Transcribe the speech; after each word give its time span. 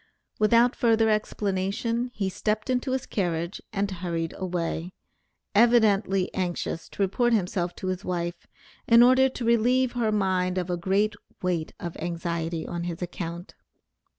Without 0.39 0.75
further 0.75 1.11
explanation, 1.11 2.09
he 2.15 2.27
stepped 2.27 2.71
into 2.71 2.93
his 2.93 3.05
carriage 3.05 3.61
and 3.71 3.91
hurried 3.91 4.33
away, 4.35 4.93
evidently 5.53 6.33
anxious 6.33 6.89
to 6.89 7.03
report 7.03 7.33
himself 7.33 7.75
to 7.75 7.85
his 7.85 8.03
wife, 8.03 8.47
in 8.87 9.03
order 9.03 9.29
to 9.29 9.45
relieve 9.45 9.91
her 9.91 10.11
mind 10.11 10.57
of 10.57 10.71
a 10.71 10.75
great 10.75 11.13
weight 11.43 11.73
of 11.79 11.95
anxiety 11.97 12.65
on 12.65 12.85
his 12.85 13.03
account. 13.03 13.53